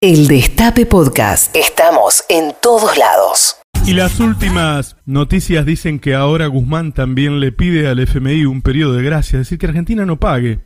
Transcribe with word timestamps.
El 0.00 0.28
Destape 0.28 0.86
Podcast. 0.86 1.56
Estamos 1.56 2.22
en 2.28 2.52
todos 2.62 2.96
lados. 2.96 3.56
Y 3.84 3.94
las 3.94 4.20
últimas 4.20 4.96
noticias 5.06 5.66
dicen 5.66 5.98
que 5.98 6.14
ahora 6.14 6.46
Guzmán 6.46 6.92
también 6.92 7.40
le 7.40 7.50
pide 7.50 7.88
al 7.88 7.98
FMI 7.98 8.44
un 8.44 8.62
periodo 8.62 8.92
de 8.92 9.02
gracia, 9.02 9.40
es 9.40 9.46
decir, 9.46 9.58
que 9.58 9.66
Argentina 9.66 10.06
no 10.06 10.14
pague 10.20 10.60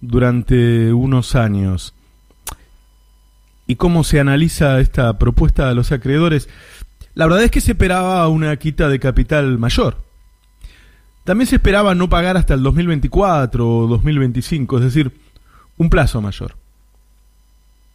durante 0.00 0.90
unos 0.94 1.34
años. 1.34 1.92
¿Y 3.66 3.76
cómo 3.76 4.04
se 4.04 4.20
analiza 4.20 4.80
esta 4.80 5.18
propuesta 5.18 5.68
de 5.68 5.74
los 5.74 5.92
acreedores? 5.92 6.48
La 7.12 7.26
verdad 7.26 7.44
es 7.44 7.50
que 7.50 7.60
se 7.60 7.72
esperaba 7.72 8.26
una 8.28 8.56
quita 8.56 8.88
de 8.88 8.98
capital 8.98 9.58
mayor. 9.58 9.98
También 11.24 11.46
se 11.46 11.56
esperaba 11.56 11.94
no 11.94 12.08
pagar 12.08 12.38
hasta 12.38 12.54
el 12.54 12.62
2024 12.62 13.68
o 13.68 13.86
2025, 13.86 14.78
es 14.78 14.84
decir, 14.84 15.12
un 15.76 15.90
plazo 15.90 16.22
mayor 16.22 16.56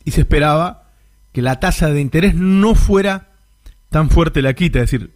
y 0.05 0.11
se 0.11 0.21
esperaba 0.21 0.91
que 1.31 1.41
la 1.41 1.59
tasa 1.59 1.89
de 1.89 2.01
interés 2.01 2.35
no 2.35 2.75
fuera 2.75 3.29
tan 3.89 4.09
fuerte 4.09 4.41
la 4.41 4.53
quita, 4.53 4.79
es 4.79 4.91
decir, 4.91 5.13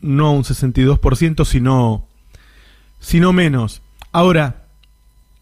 no 0.00 0.32
un 0.32 0.44
62%, 0.44 1.44
sino, 1.44 2.08
sino 3.00 3.32
menos. 3.32 3.82
Ahora, 4.12 4.66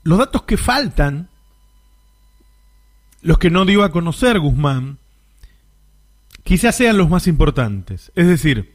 los 0.03 0.19
datos 0.19 0.43
que 0.43 0.57
faltan, 0.57 1.29
los 3.23 3.39
que 3.39 3.51
no 3.51 3.65
dio 3.65 3.83
a 3.83 3.91
conocer 3.91 4.39
Guzmán, 4.39 4.99
quizás 6.43 6.77
sean 6.77 6.99
los 6.99 7.09
más 7.09 7.27
importantes. 7.27 8.13
Es 8.15 8.27
decir, 8.27 8.75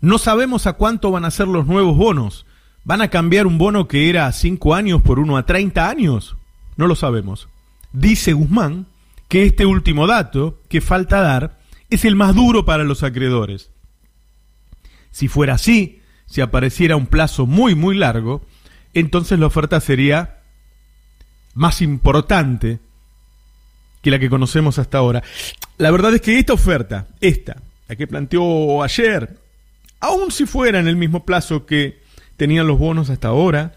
no 0.00 0.18
sabemos 0.18 0.66
a 0.66 0.74
cuánto 0.74 1.10
van 1.10 1.24
a 1.24 1.30
ser 1.30 1.48
los 1.48 1.66
nuevos 1.66 1.96
bonos. 1.96 2.46
¿Van 2.84 3.02
a 3.02 3.08
cambiar 3.08 3.48
un 3.48 3.58
bono 3.58 3.88
que 3.88 4.08
era 4.08 4.26
a 4.26 4.32
5 4.32 4.74
años 4.74 5.02
por 5.02 5.18
uno 5.18 5.36
a 5.36 5.44
30 5.44 5.88
años? 5.88 6.36
No 6.76 6.86
lo 6.86 6.94
sabemos. 6.94 7.48
Dice 7.96 8.34
Guzmán 8.34 8.88
que 9.26 9.46
este 9.46 9.64
último 9.64 10.06
dato 10.06 10.60
que 10.68 10.82
falta 10.82 11.22
dar 11.22 11.58
es 11.88 12.04
el 12.04 12.14
más 12.14 12.34
duro 12.34 12.66
para 12.66 12.84
los 12.84 13.02
acreedores. 13.02 13.70
Si 15.10 15.28
fuera 15.28 15.54
así, 15.54 16.02
si 16.26 16.42
apareciera 16.42 16.96
un 16.96 17.06
plazo 17.06 17.46
muy 17.46 17.74
muy 17.74 17.96
largo, 17.96 18.44
entonces 18.92 19.38
la 19.38 19.46
oferta 19.46 19.80
sería 19.80 20.40
más 21.54 21.80
importante 21.80 22.80
que 24.02 24.10
la 24.10 24.18
que 24.18 24.28
conocemos 24.28 24.78
hasta 24.78 24.98
ahora. 24.98 25.22
La 25.78 25.90
verdad 25.90 26.14
es 26.14 26.20
que 26.20 26.38
esta 26.38 26.52
oferta, 26.52 27.08
esta, 27.22 27.62
la 27.88 27.96
que 27.96 28.06
planteó 28.06 28.82
ayer, 28.82 29.38
aun 30.00 30.30
si 30.30 30.44
fuera 30.44 30.80
en 30.80 30.86
el 30.86 30.96
mismo 30.96 31.24
plazo 31.24 31.64
que 31.64 32.02
tenían 32.36 32.66
los 32.66 32.78
bonos 32.78 33.08
hasta 33.08 33.28
ahora, 33.28 33.74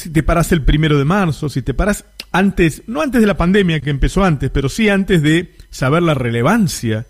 si 0.00 0.10
te 0.10 0.22
paras 0.22 0.50
el 0.52 0.64
primero 0.64 0.98
de 0.98 1.04
marzo, 1.04 1.48
si 1.48 1.62
te 1.62 1.74
paras 1.74 2.04
antes, 2.32 2.82
no 2.86 3.02
antes 3.02 3.20
de 3.20 3.26
la 3.26 3.36
pandemia, 3.36 3.80
que 3.80 3.90
empezó 3.90 4.24
antes, 4.24 4.50
pero 4.50 4.68
sí 4.68 4.88
antes 4.88 5.22
de 5.22 5.54
saber 5.70 6.02
la 6.02 6.14
relevancia 6.14 7.06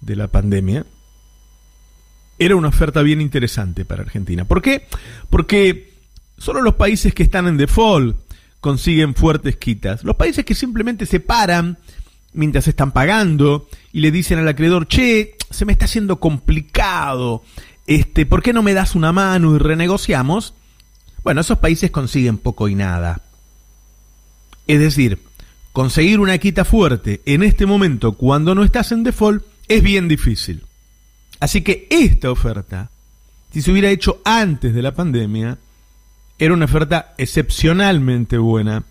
de 0.00 0.16
la 0.16 0.28
pandemia, 0.28 0.86
era 2.38 2.56
una 2.56 2.68
oferta 2.68 3.02
bien 3.02 3.20
interesante 3.20 3.84
para 3.84 4.02
Argentina. 4.02 4.44
¿Por 4.44 4.62
qué? 4.62 4.86
Porque 5.28 5.92
solo 6.38 6.62
los 6.62 6.76
países 6.76 7.12
que 7.12 7.24
están 7.24 7.46
en 7.46 7.56
default 7.56 8.16
consiguen 8.60 9.14
fuertes 9.14 9.56
quitas. 9.56 10.04
Los 10.04 10.16
países 10.16 10.44
que 10.44 10.54
simplemente 10.54 11.04
se 11.04 11.20
paran 11.20 11.78
mientras 12.32 12.68
están 12.68 12.92
pagando 12.92 13.68
y 13.92 14.00
le 14.00 14.10
dicen 14.10 14.38
al 14.38 14.48
acreedor, 14.48 14.86
che, 14.86 15.36
se 15.50 15.64
me 15.64 15.72
está 15.72 15.86
haciendo 15.86 16.20
complicado, 16.20 17.42
este, 17.86 18.24
¿por 18.24 18.42
qué 18.42 18.52
no 18.52 18.62
me 18.62 18.74
das 18.74 18.94
una 18.94 19.12
mano 19.12 19.56
y 19.56 19.58
renegociamos? 19.58 20.54
Bueno, 21.22 21.40
esos 21.40 21.58
países 21.58 21.90
consiguen 21.90 22.38
poco 22.38 22.68
y 22.68 22.74
nada. 22.74 23.20
Es 24.66 24.78
decir, 24.80 25.22
conseguir 25.72 26.20
una 26.20 26.38
quita 26.38 26.64
fuerte 26.64 27.22
en 27.24 27.42
este 27.42 27.66
momento 27.66 28.12
cuando 28.12 28.54
no 28.54 28.64
estás 28.64 28.92
en 28.92 29.02
default 29.02 29.44
es 29.68 29.82
bien 29.82 30.08
difícil. 30.08 30.64
Así 31.40 31.62
que 31.62 31.86
esta 31.90 32.30
oferta, 32.30 32.90
si 33.52 33.62
se 33.62 33.70
hubiera 33.70 33.90
hecho 33.90 34.20
antes 34.24 34.74
de 34.74 34.82
la 34.82 34.94
pandemia, 34.94 35.58
era 36.38 36.54
una 36.54 36.66
oferta 36.66 37.14
excepcionalmente 37.18 38.38
buena 38.38 38.84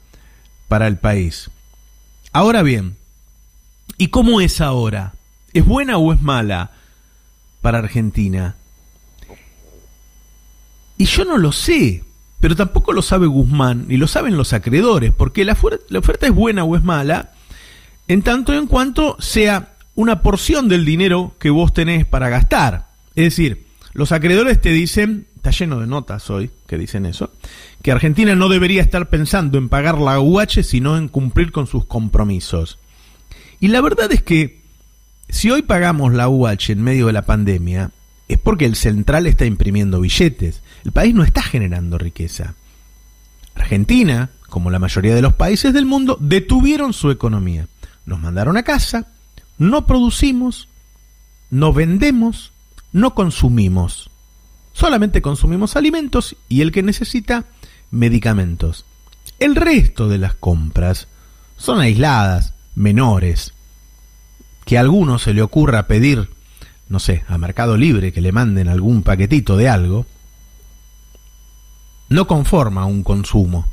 para 0.67 0.87
el 0.87 0.97
país. 0.97 1.49
Ahora 2.33 2.61
bien, 2.61 2.97
¿y 3.97 4.09
cómo 4.09 4.41
es 4.41 4.61
ahora? 4.61 5.13
¿Es 5.53 5.65
buena 5.65 5.97
o 5.97 6.13
es 6.13 6.21
mala 6.21 6.71
para 7.61 7.79
Argentina? 7.79 8.55
Y 10.97 11.05
yo 11.05 11.25
no 11.25 11.37
lo 11.37 11.51
sé. 11.51 12.03
Pero 12.39 12.55
tampoco 12.55 12.93
lo 12.93 13.01
sabe 13.01 13.27
Guzmán, 13.27 13.85
ni 13.87 13.97
lo 13.97 14.07
saben 14.07 14.37
los 14.37 14.53
acreedores, 14.53 15.11
porque 15.11 15.43
la, 15.43 15.53
oferta 15.53 16.27
es 16.27 16.33
buena 16.33 16.63
o 16.63 16.75
es 16.75 16.83
mala, 16.83 17.31
en 18.07 18.21
tanto 18.21 18.53
en 18.53 18.67
cuanto 18.67 19.17
sea 19.19 19.73
una 19.95 20.21
porción 20.21 20.69
del 20.69 20.85
dinero 20.85 21.35
que 21.39 21.49
vos 21.49 21.73
tenés 21.73 22.05
para 22.05 22.29
gastar. 22.29 22.87
Es 23.15 23.25
decir, 23.25 23.65
los 23.93 24.11
acreedores 24.11 24.61
te 24.61 24.69
dicen, 24.69 25.25
está 25.35 25.49
lleno 25.49 25.79
de 25.79 25.87
notas 25.87 26.29
hoy 26.29 26.51
que 26.67 26.77
dicen 26.77 27.07
eso, 27.07 27.31
que 27.81 27.91
Argentina 27.91 28.35
no 28.35 28.49
debería 28.49 28.83
estar 28.83 29.09
pensando 29.09 29.57
en 29.57 29.69
pagar 29.69 29.97
la 29.97 30.19
UH, 30.19 30.63
sino 30.63 30.97
en 30.97 31.07
cumplir 31.07 31.51
con 31.51 31.65
sus 31.65 31.85
compromisos. 31.85 32.77
Y 33.59 33.69
la 33.69 33.81
verdad 33.81 34.11
es 34.11 34.21
que 34.21 34.61
si 35.29 35.49
hoy 35.49 35.63
pagamos 35.63 36.13
la 36.13 36.29
UH 36.29 36.69
en 36.71 36.83
medio 36.83 37.07
de 37.07 37.13
la 37.13 37.25
pandemia, 37.25 37.91
es 38.27 38.37
porque 38.37 38.65
el 38.65 38.75
central 38.75 39.27
está 39.27 39.45
imprimiendo 39.45 40.01
billetes. 40.01 40.61
El 40.83 40.91
país 40.91 41.13
no 41.13 41.23
está 41.23 41.41
generando 41.41 41.97
riqueza. 41.97 42.55
Argentina, 43.55 44.29
como 44.49 44.69
la 44.69 44.79
mayoría 44.79 45.15
de 45.15 45.21
los 45.21 45.33
países 45.33 45.73
del 45.73 45.85
mundo, 45.85 46.17
detuvieron 46.19 46.93
su 46.93 47.09
economía. 47.11 47.67
Nos 48.05 48.19
mandaron 48.19 48.57
a 48.57 48.63
casa, 48.63 49.07
no 49.57 49.85
producimos, 49.85 50.67
no 51.49 51.73
vendemos, 51.73 52.51
no 52.91 53.15
consumimos. 53.15 54.09
Solamente 54.73 55.21
consumimos 55.21 55.75
alimentos 55.75 56.35
y 56.49 56.61
el 56.61 56.71
que 56.71 56.83
necesita 56.83 57.45
medicamentos. 57.89 58.85
El 59.39 59.55
resto 59.55 60.07
de 60.07 60.17
las 60.17 60.35
compras 60.35 61.07
son 61.57 61.79
aisladas, 61.79 62.53
menores. 62.75 63.53
Que 64.65 64.77
a 64.77 64.81
alguno 64.81 65.17
se 65.17 65.33
le 65.33 65.41
ocurra 65.41 65.87
pedir 65.87 66.29
no 66.89 66.99
sé, 66.99 67.23
a 67.27 67.37
Mercado 67.37 67.77
Libre 67.77 68.11
que 68.11 68.21
le 68.21 68.31
manden 68.31 68.67
algún 68.67 69.03
paquetito 69.03 69.57
de 69.57 69.69
algo, 69.69 70.05
no 72.09 72.27
conforma 72.27 72.85
un 72.85 73.03
consumo. 73.03 73.67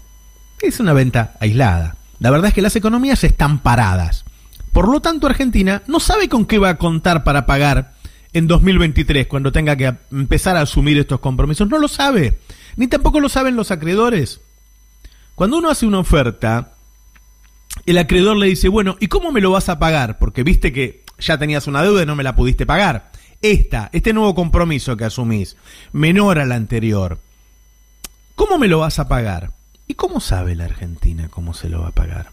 Es 0.60 0.80
una 0.80 0.92
venta 0.92 1.34
aislada. 1.40 1.96
La 2.18 2.30
verdad 2.30 2.48
es 2.48 2.54
que 2.54 2.62
las 2.62 2.76
economías 2.76 3.22
están 3.22 3.58
paradas. 3.60 4.24
Por 4.72 4.88
lo 4.88 5.00
tanto, 5.00 5.26
Argentina 5.26 5.82
no 5.86 6.00
sabe 6.00 6.28
con 6.28 6.46
qué 6.46 6.58
va 6.58 6.70
a 6.70 6.78
contar 6.78 7.22
para 7.22 7.46
pagar 7.46 7.94
en 8.32 8.48
2023 8.48 9.26
cuando 9.28 9.52
tenga 9.52 9.76
que 9.76 9.94
empezar 10.10 10.56
a 10.56 10.62
asumir 10.62 10.98
estos 10.98 11.20
compromisos. 11.20 11.68
No 11.68 11.78
lo 11.78 11.86
sabe. 11.86 12.38
Ni 12.76 12.88
tampoco 12.88 13.20
lo 13.20 13.28
saben 13.28 13.56
los 13.56 13.70
acreedores. 13.70 14.40
Cuando 15.36 15.58
uno 15.58 15.70
hace 15.70 15.86
una 15.86 16.00
oferta, 16.00 16.72
el 17.86 17.98
acreedor 17.98 18.36
le 18.36 18.46
dice, 18.46 18.68
bueno, 18.68 18.96
¿y 18.98 19.06
cómo 19.06 19.30
me 19.30 19.40
lo 19.40 19.52
vas 19.52 19.68
a 19.68 19.78
pagar? 19.78 20.18
Porque 20.18 20.42
viste 20.42 20.72
que 20.72 21.03
ya 21.18 21.38
tenías 21.38 21.66
una 21.66 21.82
deuda 21.82 22.02
y 22.02 22.06
no 22.06 22.16
me 22.16 22.22
la 22.22 22.36
pudiste 22.36 22.66
pagar. 22.66 23.10
Esta, 23.42 23.90
este 23.92 24.12
nuevo 24.12 24.34
compromiso 24.34 24.96
que 24.96 25.04
asumís, 25.04 25.56
menor 25.92 26.38
al 26.38 26.52
anterior, 26.52 27.18
¿cómo 28.34 28.58
me 28.58 28.68
lo 28.68 28.78
vas 28.78 28.98
a 28.98 29.08
pagar? 29.08 29.50
¿Y 29.86 29.94
cómo 29.94 30.20
sabe 30.20 30.54
la 30.54 30.64
Argentina 30.64 31.28
cómo 31.28 31.52
se 31.52 31.68
lo 31.68 31.82
va 31.82 31.88
a 31.88 31.92
pagar? 31.92 32.30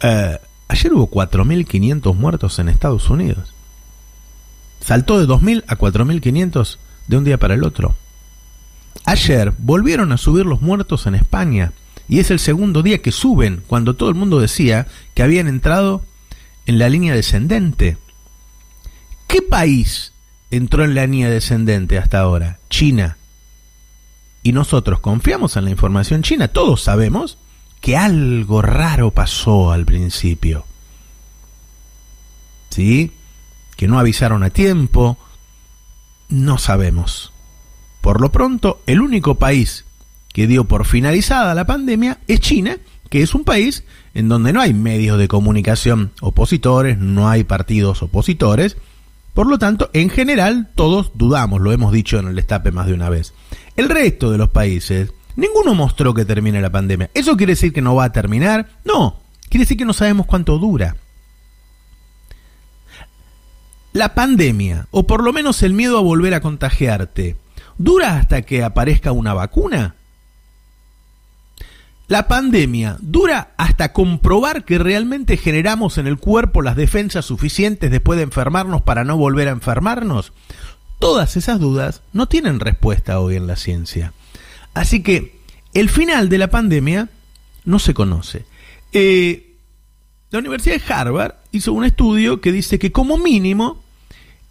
Eh, 0.00 0.38
ayer 0.68 0.92
hubo 0.92 1.10
4.500 1.10 2.14
muertos 2.14 2.58
en 2.58 2.68
Estados 2.68 3.08
Unidos. 3.08 3.54
Saltó 4.80 5.20
de 5.20 5.26
2.000 5.26 5.64
a 5.68 5.76
4.500 5.76 6.78
de 7.06 7.16
un 7.16 7.24
día 7.24 7.38
para 7.38 7.54
el 7.54 7.64
otro. 7.64 7.94
Ayer 9.04 9.54
volvieron 9.58 10.12
a 10.12 10.18
subir 10.18 10.44
los 10.44 10.60
muertos 10.60 11.06
en 11.06 11.14
España 11.14 11.72
y 12.08 12.18
es 12.18 12.30
el 12.30 12.38
segundo 12.38 12.82
día 12.82 13.00
que 13.00 13.12
suben 13.12 13.62
cuando 13.66 13.94
todo 13.94 14.08
el 14.08 14.14
mundo 14.14 14.38
decía 14.38 14.86
que 15.14 15.22
habían 15.22 15.48
entrado 15.48 16.02
en 16.66 16.78
la 16.78 16.88
línea 16.88 17.14
descendente. 17.14 17.98
¿Qué 19.26 19.42
país 19.42 20.12
entró 20.50 20.84
en 20.84 20.94
la 20.94 21.06
línea 21.06 21.30
descendente 21.30 21.98
hasta 21.98 22.20
ahora? 22.20 22.58
China. 22.68 23.16
Y 24.42 24.52
nosotros 24.52 25.00
confiamos 25.00 25.56
en 25.56 25.64
la 25.64 25.70
información 25.70 26.22
china. 26.22 26.48
Todos 26.48 26.82
sabemos 26.82 27.38
que 27.80 27.96
algo 27.96 28.62
raro 28.62 29.10
pasó 29.10 29.72
al 29.72 29.84
principio. 29.84 30.64
¿Sí? 32.70 33.12
Que 33.76 33.88
no 33.88 33.98
avisaron 33.98 34.42
a 34.42 34.50
tiempo. 34.50 35.18
No 36.28 36.58
sabemos. 36.58 37.32
Por 38.00 38.20
lo 38.20 38.32
pronto, 38.32 38.82
el 38.86 39.00
único 39.00 39.36
país 39.36 39.84
que 40.32 40.46
dio 40.46 40.64
por 40.64 40.86
finalizada 40.86 41.54
la 41.54 41.66
pandemia 41.66 42.18
es 42.26 42.40
China, 42.40 42.78
que 43.12 43.22
es 43.22 43.34
un 43.34 43.44
país 43.44 43.84
en 44.14 44.30
donde 44.30 44.54
no 44.54 44.62
hay 44.62 44.72
medios 44.72 45.18
de 45.18 45.28
comunicación 45.28 46.12
opositores, 46.22 46.96
no 46.96 47.28
hay 47.28 47.44
partidos 47.44 48.02
opositores, 48.02 48.78
por 49.34 49.46
lo 49.46 49.58
tanto, 49.58 49.90
en 49.92 50.08
general, 50.08 50.70
todos 50.74 51.12
dudamos, 51.12 51.60
lo 51.60 51.72
hemos 51.72 51.92
dicho 51.92 52.18
en 52.18 52.28
el 52.28 52.36
destape 52.36 52.70
más 52.70 52.86
de 52.86 52.94
una 52.94 53.10
vez. 53.10 53.34
El 53.76 53.90
resto 53.90 54.30
de 54.30 54.38
los 54.38 54.48
países 54.48 55.12
Ninguno 55.36 55.74
mostró 55.74 56.14
que 56.14 56.24
termine 56.24 56.62
la 56.62 56.72
pandemia. 56.72 57.10
¿Eso 57.12 57.36
quiere 57.36 57.52
decir 57.52 57.74
que 57.74 57.82
no 57.82 57.94
va 57.94 58.04
a 58.04 58.12
terminar? 58.12 58.70
No, 58.82 59.20
quiere 59.50 59.64
decir 59.64 59.76
que 59.76 59.84
no 59.84 59.92
sabemos 59.92 60.24
cuánto 60.24 60.58
dura. 60.58 60.96
La 63.92 64.14
pandemia, 64.14 64.86
o 64.90 65.06
por 65.06 65.22
lo 65.22 65.34
menos 65.34 65.62
el 65.62 65.74
miedo 65.74 65.98
a 65.98 66.02
volver 66.02 66.32
a 66.32 66.40
contagiarte, 66.40 67.36
¿dura 67.76 68.16
hasta 68.16 68.40
que 68.40 68.64
aparezca 68.64 69.12
una 69.12 69.34
vacuna? 69.34 69.96
La 72.12 72.28
pandemia 72.28 72.98
dura 73.00 73.54
hasta 73.56 73.94
comprobar 73.94 74.66
que 74.66 74.76
realmente 74.76 75.38
generamos 75.38 75.96
en 75.96 76.06
el 76.06 76.18
cuerpo 76.18 76.60
las 76.60 76.76
defensas 76.76 77.24
suficientes 77.24 77.90
después 77.90 78.18
de 78.18 78.24
enfermarnos 78.24 78.82
para 78.82 79.02
no 79.02 79.16
volver 79.16 79.48
a 79.48 79.52
enfermarnos. 79.52 80.34
Todas 80.98 81.38
esas 81.38 81.58
dudas 81.58 82.02
no 82.12 82.28
tienen 82.28 82.60
respuesta 82.60 83.18
hoy 83.18 83.36
en 83.36 83.46
la 83.46 83.56
ciencia. 83.56 84.12
Así 84.74 85.02
que 85.02 85.40
el 85.72 85.88
final 85.88 86.28
de 86.28 86.36
la 86.36 86.50
pandemia 86.50 87.08
no 87.64 87.78
se 87.78 87.94
conoce. 87.94 88.44
Eh, 88.92 89.54
la 90.30 90.40
Universidad 90.40 90.76
de 90.76 90.92
Harvard 90.92 91.36
hizo 91.50 91.72
un 91.72 91.86
estudio 91.86 92.42
que 92.42 92.52
dice 92.52 92.78
que 92.78 92.92
como 92.92 93.16
mínimo 93.16 93.82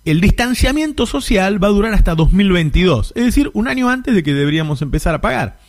el 0.04 0.20
distanciamiento 0.20 1.06
social 1.06 1.64
va 1.64 1.68
a 1.68 1.72
durar 1.78 1.94
hasta 1.94 2.16
2022, 2.16 3.14
es 3.16 3.24
decir, 3.24 3.52
un 3.54 3.68
año 3.68 3.88
antes 3.88 4.16
de 4.16 4.24
que 4.24 4.34
deberíamos 4.34 4.82
empezar 4.82 5.14
a 5.14 5.22
pagar. 5.22 5.60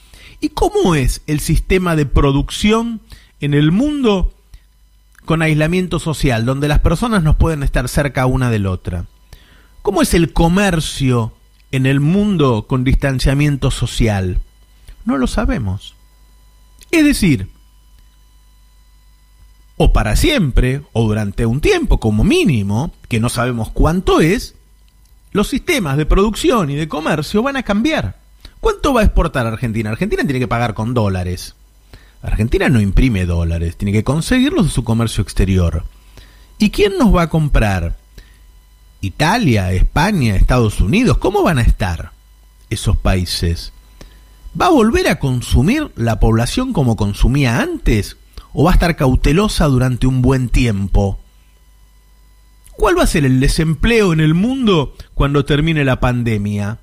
¿Y 0.43 0.49
cómo 0.49 0.97
es 0.97 1.23
el 1.29 1.39
sistema 1.39 1.95
de 1.95 2.05
producción 2.05 3.01
en 3.41 3.55
el 3.55 3.71
mundo 3.71 4.35
con 5.25 5.41
aislamiento 5.41 6.01
social, 6.01 6.45
donde 6.45 6.67
las 6.67 6.81
personas 6.81 7.23
no 7.23 7.39
pueden 7.39 7.63
estar 7.63 7.89
cerca 7.89 8.27
una 8.27 8.51
de 8.51 8.59
la 8.59 8.73
otra? 8.73 9.07
¿Cómo 9.83 10.03
es 10.03 10.15
el 10.15 10.33
comercio 10.33 11.33
en 11.71 11.87
el 11.87 12.01
mundo 12.01 12.67
con 12.67 12.83
distanciamiento 12.83 13.71
social? 13.71 14.41
No 15.05 15.17
lo 15.17 15.29
sabemos. 15.29 15.95
Es 16.91 17.05
decir, 17.05 17.49
o 19.77 19.93
para 19.93 20.17
siempre, 20.17 20.83
o 20.93 21.07
durante 21.07 21.47
un 21.47 21.61
tiempo 21.61 22.01
como 22.01 22.25
mínimo, 22.25 22.93
que 23.09 23.21
no 23.21 23.29
sabemos 23.29 23.71
cuánto 23.71 24.21
es, 24.21 24.57
los 25.31 25.47
sistemas 25.47 25.97
de 25.97 26.05
producción 26.05 26.69
y 26.69 26.75
de 26.75 26.89
comercio 26.89 27.45
van 27.45 27.59
a 27.59 27.63
cambiar. 27.63 28.22
¿Cuánto 28.63 28.95
va 28.95 29.01
a 29.01 29.05
exportar 29.05 29.45
Argentina? 29.45 29.91
Argentina 29.91 30.23
tiene 30.23 30.39
que 30.39 30.47
pagar 30.47 30.75
con 30.75 30.95
dólares. 30.95 31.57
Argentina 32.23 32.69
no 32.69 32.81
imprime 32.81 33.27
dólares, 33.27 33.77
tiene 33.77 33.91
que 33.91 34.05
conseguirlos 34.05 34.67
de 34.67 34.71
su 34.71 34.85
comercio 34.85 35.21
exterior. 35.21 35.83
¿Y 36.59 36.71
quién 36.71 36.97
nos 36.97 37.13
va 37.13 37.23
a 37.23 37.29
comprar? 37.29 37.97
Italia, 39.01 39.73
España, 39.73 40.37
Estados 40.37 40.81
Unidos, 40.81 41.19
¿cómo 41.19 41.43
van 41.43 41.59
a 41.59 41.63
estar 41.63 42.13
esos 42.71 42.97
países? 42.97 43.73
¿Va 44.59 44.67
a 44.67 44.71
volver 44.71 45.09
a 45.09 45.19
consumir 45.19 45.91
la 45.97 46.21
población 46.21 46.73
como 46.73 46.95
consumía 46.95 47.59
antes? 47.59 48.17
¿O 48.53 48.63
va 48.63 48.71
a 48.71 48.75
estar 48.75 48.95
cautelosa 48.95 49.67
durante 49.67 50.07
un 50.07 50.23
buen 50.23 50.49
tiempo? 50.49 51.19
¿Cuál 52.77 52.97
va 52.97 53.03
a 53.03 53.09
ser 53.09 53.25
el 53.25 53.41
desempleo 53.41 54.13
en 54.13 54.21
el 54.21 54.35
mundo 54.35 54.95
cuando 55.15 55.45
termine 55.45 55.85
la 55.85 55.99
pandemia? 55.99 56.79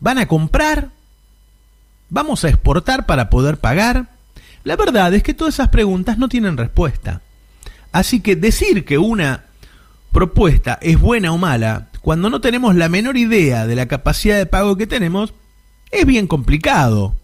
¿Van 0.00 0.18
a 0.18 0.26
comprar? 0.26 0.90
¿Vamos 2.08 2.44
a 2.44 2.48
exportar 2.48 3.06
para 3.06 3.30
poder 3.30 3.58
pagar? 3.58 4.08
La 4.64 4.76
verdad 4.76 5.14
es 5.14 5.22
que 5.22 5.34
todas 5.34 5.54
esas 5.54 5.68
preguntas 5.68 6.18
no 6.18 6.28
tienen 6.28 6.56
respuesta. 6.56 7.22
Así 7.92 8.20
que 8.20 8.36
decir 8.36 8.84
que 8.84 8.98
una 8.98 9.44
propuesta 10.12 10.78
es 10.82 10.98
buena 10.98 11.32
o 11.32 11.38
mala 11.38 11.88
cuando 12.00 12.30
no 12.30 12.40
tenemos 12.40 12.74
la 12.74 12.88
menor 12.88 13.16
idea 13.16 13.66
de 13.66 13.76
la 13.76 13.86
capacidad 13.86 14.36
de 14.36 14.46
pago 14.46 14.76
que 14.76 14.86
tenemos 14.86 15.34
es 15.90 16.06
bien 16.06 16.26
complicado. 16.26 17.14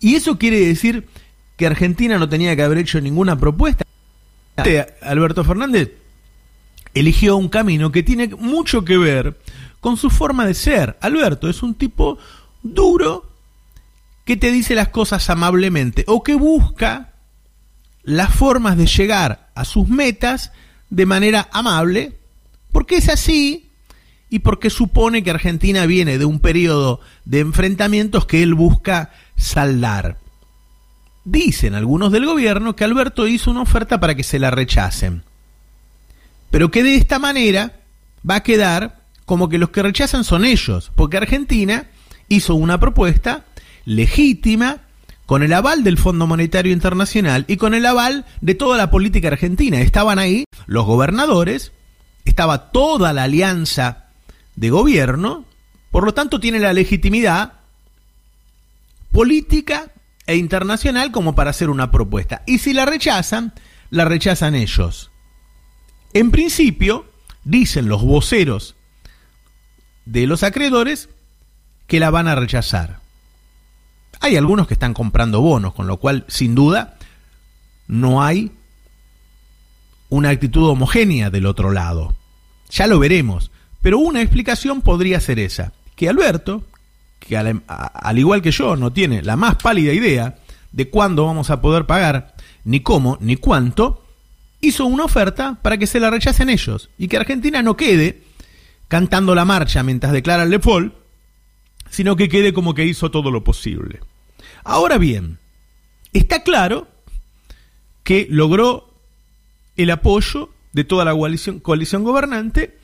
Y 0.00 0.14
eso 0.14 0.38
quiere 0.38 0.60
decir 0.60 1.08
que 1.56 1.66
Argentina 1.66 2.18
no 2.18 2.28
tenía 2.28 2.54
que 2.54 2.62
haber 2.62 2.78
hecho 2.78 3.00
ninguna 3.00 3.38
propuesta. 3.38 3.84
Alberto 5.02 5.44
Fernández 5.44 5.92
eligió 6.94 7.36
un 7.36 7.48
camino 7.48 7.92
que 7.92 8.02
tiene 8.02 8.28
mucho 8.28 8.84
que 8.84 8.98
ver 8.98 9.38
con 9.80 9.96
su 9.96 10.10
forma 10.10 10.46
de 10.46 10.54
ser. 10.54 10.98
Alberto 11.00 11.48
es 11.48 11.62
un 11.62 11.74
tipo 11.74 12.18
duro 12.62 13.30
que 14.24 14.36
te 14.36 14.50
dice 14.50 14.74
las 14.74 14.88
cosas 14.88 15.30
amablemente 15.30 16.04
o 16.06 16.22
que 16.22 16.34
busca 16.34 17.14
las 18.02 18.34
formas 18.34 18.76
de 18.76 18.86
llegar 18.86 19.50
a 19.54 19.64
sus 19.64 19.88
metas 19.88 20.52
de 20.90 21.06
manera 21.06 21.48
amable, 21.52 22.18
porque 22.72 22.96
es 22.96 23.08
así 23.08 23.70
y 24.30 24.40
porque 24.40 24.70
supone 24.70 25.22
que 25.22 25.30
Argentina 25.30 25.86
viene 25.86 26.18
de 26.18 26.24
un 26.24 26.40
periodo 26.40 27.00
de 27.24 27.40
enfrentamientos 27.40 28.26
que 28.26 28.42
él 28.42 28.54
busca 28.54 29.12
saldar. 29.36 30.18
Dicen 31.24 31.74
algunos 31.74 32.12
del 32.12 32.26
gobierno 32.26 32.76
que 32.76 32.84
Alberto 32.84 33.26
hizo 33.26 33.50
una 33.50 33.62
oferta 33.62 34.00
para 34.00 34.14
que 34.14 34.22
se 34.24 34.38
la 34.38 34.50
rechacen, 34.50 35.22
pero 36.50 36.70
que 36.70 36.82
de 36.82 36.96
esta 36.96 37.18
manera 37.18 37.80
va 38.28 38.36
a 38.36 38.42
quedar 38.42 39.02
como 39.28 39.50
que 39.50 39.58
los 39.58 39.68
que 39.68 39.82
rechazan 39.82 40.24
son 40.24 40.46
ellos, 40.46 40.90
porque 40.94 41.18
Argentina 41.18 41.88
hizo 42.28 42.54
una 42.54 42.80
propuesta 42.80 43.44
legítima 43.84 44.78
con 45.26 45.42
el 45.42 45.52
aval 45.52 45.84
del 45.84 45.98
Fondo 45.98 46.26
Monetario 46.26 46.72
Internacional 46.72 47.44
y 47.46 47.58
con 47.58 47.74
el 47.74 47.84
aval 47.84 48.24
de 48.40 48.54
toda 48.54 48.78
la 48.78 48.90
política 48.90 49.28
argentina. 49.28 49.82
Estaban 49.82 50.18
ahí 50.18 50.44
los 50.64 50.86
gobernadores, 50.86 51.72
estaba 52.24 52.70
toda 52.70 53.12
la 53.12 53.24
alianza 53.24 54.06
de 54.56 54.70
gobierno, 54.70 55.44
por 55.90 56.04
lo 56.04 56.14
tanto 56.14 56.40
tiene 56.40 56.58
la 56.58 56.72
legitimidad 56.72 57.52
política 59.12 59.92
e 60.26 60.36
internacional 60.36 61.12
como 61.12 61.34
para 61.34 61.50
hacer 61.50 61.68
una 61.68 61.90
propuesta. 61.90 62.44
Y 62.46 62.60
si 62.60 62.72
la 62.72 62.86
rechazan, 62.86 63.52
la 63.90 64.06
rechazan 64.06 64.54
ellos. 64.54 65.10
En 66.14 66.30
principio, 66.30 67.04
dicen 67.44 67.88
los 67.88 68.02
voceros 68.02 68.74
de 70.08 70.26
los 70.26 70.42
acreedores 70.42 71.10
que 71.86 72.00
la 72.00 72.10
van 72.10 72.28
a 72.28 72.34
rechazar. 72.34 73.00
Hay 74.20 74.36
algunos 74.36 74.66
que 74.66 74.74
están 74.74 74.94
comprando 74.94 75.40
bonos, 75.42 75.74
con 75.74 75.86
lo 75.86 75.98
cual, 75.98 76.24
sin 76.28 76.54
duda, 76.54 76.96
no 77.86 78.22
hay 78.22 78.52
una 80.08 80.30
actitud 80.30 80.66
homogénea 80.68 81.30
del 81.30 81.46
otro 81.46 81.70
lado. 81.70 82.14
Ya 82.70 82.86
lo 82.86 82.98
veremos, 82.98 83.50
pero 83.82 83.98
una 83.98 84.22
explicación 84.22 84.80
podría 84.80 85.20
ser 85.20 85.38
esa, 85.38 85.72
que 85.94 86.08
Alberto, 86.08 86.64
que 87.20 87.36
al, 87.36 87.62
al, 87.66 88.18
igual 88.18 88.40
que 88.40 88.50
yo 88.50 88.76
no 88.76 88.92
tiene 88.92 89.22
la 89.22 89.36
más 89.36 89.56
pálida 89.56 89.92
idea 89.92 90.38
de 90.72 90.88
cuándo 90.88 91.26
vamos 91.26 91.50
a 91.50 91.60
poder 91.60 91.84
pagar, 91.84 92.34
ni 92.64 92.80
cómo, 92.80 93.18
ni 93.20 93.36
cuánto, 93.36 94.04
hizo 94.60 94.86
una 94.86 95.04
oferta 95.04 95.58
para 95.60 95.76
que 95.76 95.86
se 95.86 96.00
la 96.00 96.10
rechacen 96.10 96.48
ellos 96.48 96.88
y 96.98 97.08
que 97.08 97.18
Argentina 97.18 97.62
no 97.62 97.76
quede 97.76 98.27
cantando 98.88 99.34
la 99.34 99.44
marcha 99.44 99.82
mientras 99.82 100.12
declara 100.12 100.42
el 100.42 100.50
default, 100.50 100.94
sino 101.90 102.16
que 102.16 102.28
quede 102.28 102.52
como 102.52 102.74
que 102.74 102.84
hizo 102.84 103.10
todo 103.10 103.30
lo 103.30 103.44
posible. 103.44 104.00
Ahora 104.64 104.98
bien, 104.98 105.38
está 106.12 106.42
claro 106.42 106.88
que 108.02 108.26
logró 108.30 108.92
el 109.76 109.90
apoyo 109.90 110.50
de 110.72 110.84
toda 110.84 111.04
la 111.04 111.14
coalición, 111.14 111.60
coalición 111.60 112.04
gobernante 112.04 112.78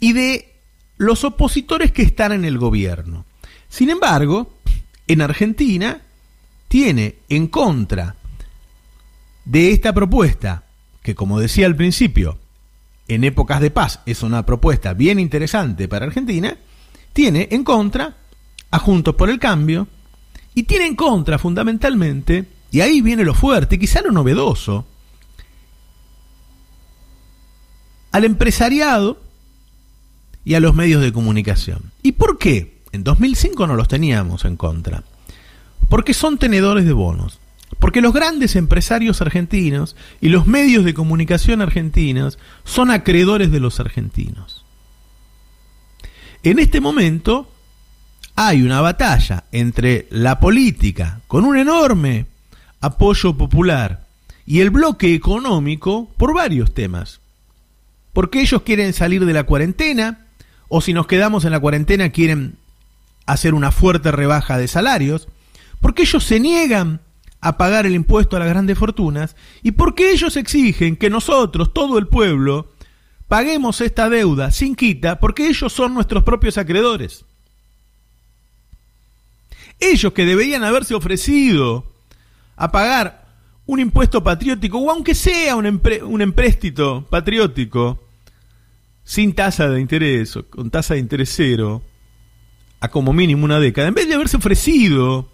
y 0.00 0.12
de 0.12 0.54
los 0.96 1.24
opositores 1.24 1.92
que 1.92 2.02
están 2.02 2.32
en 2.32 2.44
el 2.44 2.58
gobierno. 2.58 3.24
Sin 3.68 3.90
embargo, 3.90 4.54
en 5.06 5.22
Argentina 5.22 6.02
tiene 6.68 7.16
en 7.28 7.48
contra 7.48 8.16
de 9.44 9.72
esta 9.72 9.94
propuesta, 9.94 10.64
que 11.02 11.14
como 11.14 11.40
decía 11.40 11.66
al 11.66 11.76
principio, 11.76 12.38
en 13.08 13.24
épocas 13.24 13.60
de 13.60 13.70
paz 13.70 14.00
es 14.06 14.22
una 14.22 14.44
propuesta 14.44 14.92
bien 14.92 15.18
interesante 15.18 15.88
para 15.88 16.06
Argentina, 16.06 16.56
tiene 17.12 17.48
en 17.50 17.64
contra 17.64 18.16
a 18.70 18.78
Juntos 18.78 19.14
por 19.14 19.30
el 19.30 19.38
Cambio 19.38 19.88
y 20.54 20.64
tiene 20.64 20.86
en 20.86 20.94
contra 20.94 21.38
fundamentalmente, 21.38 22.46
y 22.70 22.80
ahí 22.80 23.00
viene 23.00 23.24
lo 23.24 23.34
fuerte, 23.34 23.78
quizá 23.78 24.02
lo 24.02 24.12
novedoso, 24.12 24.86
al 28.12 28.24
empresariado 28.24 29.20
y 30.44 30.54
a 30.54 30.60
los 30.60 30.74
medios 30.74 31.02
de 31.02 31.12
comunicación. 31.12 31.92
¿Y 32.02 32.12
por 32.12 32.38
qué? 32.38 32.82
En 32.92 33.04
2005 33.04 33.66
no 33.66 33.76
los 33.76 33.88
teníamos 33.88 34.44
en 34.44 34.56
contra. 34.56 35.04
Porque 35.88 36.14
son 36.14 36.38
tenedores 36.38 36.84
de 36.84 36.92
bonos. 36.92 37.38
Porque 37.78 38.00
los 38.00 38.12
grandes 38.12 38.56
empresarios 38.56 39.20
argentinos 39.20 39.94
y 40.20 40.28
los 40.28 40.46
medios 40.46 40.84
de 40.84 40.94
comunicación 40.94 41.62
argentinos 41.62 42.38
son 42.64 42.90
acreedores 42.90 43.52
de 43.52 43.60
los 43.60 43.78
argentinos. 43.78 44.64
En 46.42 46.58
este 46.58 46.80
momento 46.80 47.52
hay 48.34 48.62
una 48.62 48.80
batalla 48.80 49.44
entre 49.52 50.06
la 50.10 50.38
política, 50.38 51.20
con 51.26 51.44
un 51.44 51.56
enorme 51.56 52.26
apoyo 52.80 53.36
popular, 53.36 54.06
y 54.46 54.60
el 54.60 54.70
bloque 54.70 55.14
económico 55.14 56.08
por 56.16 56.34
varios 56.34 56.72
temas. 56.72 57.20
Porque 58.12 58.40
ellos 58.40 58.62
quieren 58.62 58.92
salir 58.92 59.26
de 59.26 59.32
la 59.32 59.44
cuarentena, 59.44 60.26
o 60.68 60.80
si 60.80 60.92
nos 60.92 61.06
quedamos 61.06 61.44
en 61.44 61.52
la 61.52 61.60
cuarentena 61.60 62.10
quieren 62.10 62.56
hacer 63.26 63.54
una 63.54 63.72
fuerte 63.72 64.10
rebaja 64.10 64.56
de 64.56 64.68
salarios, 64.68 65.28
porque 65.80 66.02
ellos 66.02 66.24
se 66.24 66.40
niegan 66.40 67.00
a 67.40 67.56
pagar 67.56 67.86
el 67.86 67.94
impuesto 67.94 68.36
a 68.36 68.40
las 68.40 68.48
grandes 68.48 68.78
fortunas 68.78 69.36
y 69.62 69.72
porque 69.72 70.10
ellos 70.10 70.36
exigen 70.36 70.96
que 70.96 71.10
nosotros, 71.10 71.72
todo 71.72 71.98
el 71.98 72.08
pueblo, 72.08 72.72
paguemos 73.28 73.80
esta 73.80 74.08
deuda 74.08 74.50
sin 74.50 74.74
quita 74.74 75.20
porque 75.20 75.46
ellos 75.46 75.72
son 75.72 75.94
nuestros 75.94 76.24
propios 76.24 76.58
acreedores. 76.58 77.24
Ellos 79.80 80.12
que 80.12 80.24
deberían 80.24 80.64
haberse 80.64 80.94
ofrecido 80.94 81.86
a 82.56 82.72
pagar 82.72 83.28
un 83.66 83.80
impuesto 83.80 84.24
patriótico, 84.24 84.78
o 84.78 84.90
aunque 84.90 85.14
sea 85.14 85.54
un, 85.54 85.80
un 86.02 86.22
empréstito 86.22 87.06
patriótico, 87.08 88.02
sin 89.04 89.34
tasa 89.34 89.68
de 89.68 89.80
interés, 89.80 90.36
o 90.36 90.48
con 90.48 90.70
tasa 90.70 90.94
de 90.94 91.00
interés 91.00 91.32
cero, 91.36 91.82
a 92.80 92.88
como 92.88 93.12
mínimo 93.12 93.44
una 93.44 93.60
década, 93.60 93.88
en 93.88 93.94
vez 93.94 94.08
de 94.08 94.14
haberse 94.14 94.38
ofrecido, 94.38 95.30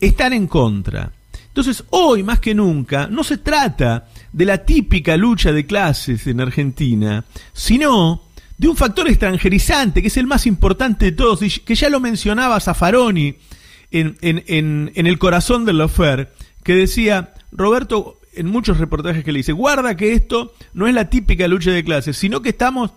están 0.00 0.32
en 0.34 0.46
contra. 0.46 1.12
Entonces, 1.56 1.84
hoy 1.88 2.22
más 2.22 2.38
que 2.38 2.54
nunca, 2.54 3.06
no 3.06 3.24
se 3.24 3.38
trata 3.38 4.08
de 4.30 4.44
la 4.44 4.58
típica 4.66 5.16
lucha 5.16 5.52
de 5.52 5.64
clases 5.64 6.26
en 6.26 6.42
Argentina, 6.42 7.24
sino 7.54 8.24
de 8.58 8.68
un 8.68 8.76
factor 8.76 9.08
extranjerizante, 9.08 10.02
que 10.02 10.08
es 10.08 10.18
el 10.18 10.26
más 10.26 10.46
importante 10.46 11.06
de 11.06 11.12
todos, 11.12 11.40
y 11.40 11.48
que 11.60 11.74
ya 11.74 11.88
lo 11.88 11.98
mencionaba 11.98 12.60
Zaffaroni 12.60 13.36
en, 13.90 14.18
en, 14.20 14.44
en, 14.94 15.06
el 15.06 15.18
corazón 15.18 15.64
del 15.64 15.78
Lofer, 15.78 16.30
que 16.62 16.74
decía, 16.74 17.32
Roberto, 17.52 18.20
en 18.34 18.48
muchos 18.48 18.76
reportajes 18.76 19.24
que 19.24 19.32
le 19.32 19.38
dice, 19.38 19.52
guarda 19.52 19.96
que 19.96 20.12
esto 20.12 20.52
no 20.74 20.86
es 20.86 20.92
la 20.92 21.08
típica 21.08 21.48
lucha 21.48 21.70
de 21.70 21.84
clases, 21.84 22.18
sino 22.18 22.42
que 22.42 22.50
estamos 22.50 22.90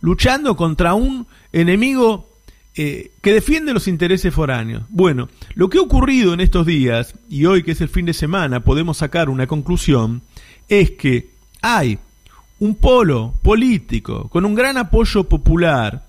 luchando 0.00 0.56
contra 0.56 0.94
un 0.94 1.26
enemigo 1.52 2.31
eh, 2.74 3.12
que 3.20 3.34
defiende 3.34 3.74
los 3.74 3.86
intereses 3.86 4.34
foráneos. 4.34 4.84
Bueno, 4.88 5.28
lo 5.54 5.68
que 5.68 5.78
ha 5.78 5.82
ocurrido 5.82 6.32
en 6.32 6.40
estos 6.40 6.66
días, 6.66 7.14
y 7.28 7.44
hoy 7.44 7.62
que 7.62 7.72
es 7.72 7.80
el 7.82 7.90
fin 7.90 8.06
de 8.06 8.14
semana 8.14 8.60
podemos 8.60 8.96
sacar 8.96 9.28
una 9.28 9.46
conclusión, 9.46 10.22
es 10.68 10.92
que 10.92 11.30
hay 11.60 11.98
un 12.60 12.74
polo 12.76 13.34
político 13.42 14.28
con 14.30 14.46
un 14.46 14.54
gran 14.54 14.78
apoyo 14.78 15.24
popular 15.24 16.08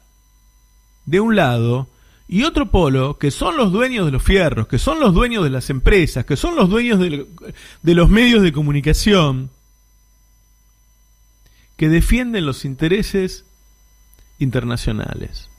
de 1.05 1.19
un 1.19 1.35
lado 1.35 1.89
y 2.29 2.43
otro 2.43 2.71
polo 2.71 3.17
que 3.17 3.31
son 3.31 3.57
los 3.57 3.71
dueños 3.71 4.05
de 4.05 4.11
los 4.11 4.23
fierros, 4.23 4.67
que 4.67 4.79
son 4.79 4.99
los 4.99 5.13
dueños 5.13 5.43
de 5.43 5.49
las 5.49 5.69
empresas, 5.69 6.25
que 6.25 6.37
son 6.37 6.55
los 6.55 6.69
dueños 6.69 6.99
de, 6.99 7.27
de 7.81 7.93
los 7.93 8.09
medios 8.09 8.41
de 8.41 8.53
comunicación, 8.53 9.49
que 11.75 11.89
defienden 11.89 12.45
los 12.45 12.63
intereses 12.63 13.45
internacionales. 14.39 15.49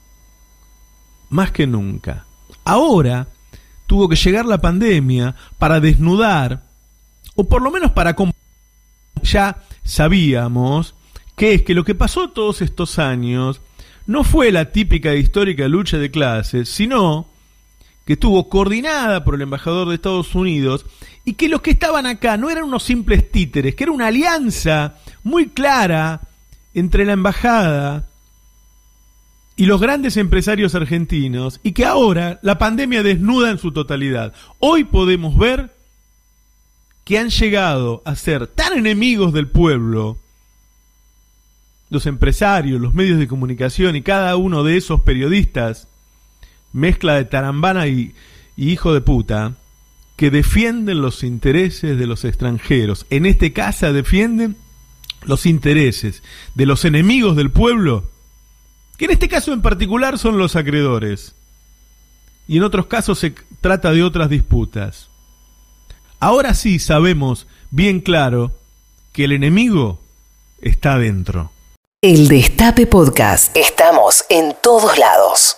Más 1.29 1.51
que 1.51 1.67
nunca. 1.67 2.25
Ahora 2.63 3.27
tuvo 3.87 4.09
que 4.09 4.15
llegar 4.15 4.45
la 4.45 4.61
pandemia 4.61 5.35
para 5.57 5.79
desnudar, 5.79 6.63
o 7.35 7.47
por 7.47 7.61
lo 7.61 7.71
menos 7.71 7.91
para... 7.91 8.15
Ya 9.23 9.63
sabíamos 9.83 10.93
que 11.35 11.53
es 11.53 11.61
que 11.63 11.73
lo 11.73 11.83
que 11.83 11.95
pasó 11.95 12.29
todos 12.29 12.61
estos 12.61 12.99
años 12.99 13.61
no 14.07 14.23
fue 14.23 14.51
la 14.51 14.71
típica 14.71 15.11
e 15.11 15.19
histórica 15.19 15.67
lucha 15.67 15.97
de 15.97 16.11
clases, 16.11 16.69
sino 16.69 17.27
que 18.05 18.13
estuvo 18.13 18.49
coordinada 18.49 19.23
por 19.23 19.35
el 19.35 19.41
embajador 19.41 19.89
de 19.89 19.95
Estados 19.95 20.35
Unidos 20.35 20.85
y 21.23 21.33
que 21.33 21.49
los 21.49 21.61
que 21.61 21.71
estaban 21.71 22.05
acá 22.05 22.37
no 22.37 22.49
eran 22.49 22.65
unos 22.65 22.83
simples 22.83 23.31
títeres, 23.31 23.73
que 23.73 23.83
era 23.83 23.91
una 23.91 24.07
alianza 24.07 24.95
muy 25.23 25.47
clara 25.47 26.21
entre 26.75 27.03
la 27.05 27.13
embajada 27.13 28.05
y 29.55 29.65
los 29.65 29.79
grandes 29.79 30.17
empresarios 30.17 30.75
argentinos 30.75 31.59
y 31.63 31.71
que 31.71 31.85
ahora 31.85 32.39
la 32.41 32.57
pandemia 32.57 33.03
desnuda 33.03 33.51
en 33.51 33.57
su 33.57 33.71
totalidad. 33.71 34.33
Hoy 34.59 34.83
podemos 34.83 35.37
ver 35.37 35.73
que 37.05 37.19
han 37.19 37.29
llegado 37.29 38.01
a 38.05 38.15
ser 38.15 38.47
tan 38.47 38.73
enemigos 38.73 39.31
del 39.31 39.47
pueblo 39.47 40.17
los 41.89 42.05
empresarios, 42.07 42.81
los 42.81 42.93
medios 42.93 43.19
de 43.19 43.27
comunicación 43.27 43.95
y 43.95 44.01
cada 44.01 44.35
uno 44.35 44.63
de 44.63 44.77
esos 44.77 45.01
periodistas, 45.01 45.87
mezcla 46.73 47.15
de 47.15 47.25
tarambana 47.25 47.87
y, 47.87 48.13
hijo 48.57 48.93
de 48.93 49.01
puta, 49.01 49.53
que 50.15 50.31
defienden 50.31 51.01
los 51.01 51.23
intereses 51.23 51.97
de 51.97 52.07
los 52.07 52.25
extranjeros. 52.25 53.05
En 53.09 53.25
este 53.25 53.53
caso 53.53 53.93
defienden 53.93 54.57
los 55.25 55.45
intereses 55.45 56.23
de 56.55 56.65
los 56.65 56.85
enemigos 56.85 57.35
del 57.35 57.51
pueblo, 57.51 58.09
que 58.97 59.05
en 59.05 59.11
este 59.11 59.27
caso 59.27 59.53
en 59.53 59.61
particular 59.61 60.17
son 60.17 60.37
los 60.37 60.55
acreedores. 60.55 61.35
Y 62.47 62.57
en 62.57 62.63
otros 62.63 62.85
casos 62.85 63.19
se 63.19 63.33
trata 63.61 63.91
de 63.91 64.03
otras 64.03 64.29
disputas. 64.29 65.09
Ahora 66.19 66.53
sí 66.53 66.79
sabemos 66.79 67.47
bien 67.71 67.99
claro 67.99 68.51
que 69.11 69.25
el 69.25 69.31
enemigo 69.31 69.99
está 70.61 70.97
dentro. 70.97 71.51
El 72.01 72.27
Destape 72.27 72.85
Podcast. 72.87 73.55
Estamos 73.57 74.25
en 74.29 74.55
todos 74.61 74.97
lados. 74.97 75.57